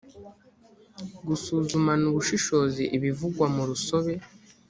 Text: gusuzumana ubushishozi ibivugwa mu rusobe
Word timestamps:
gusuzumana 1.27 2.03
ubushishozi 2.11 2.83
ibivugwa 2.97 3.45
mu 3.55 3.63
rusobe 3.69 4.13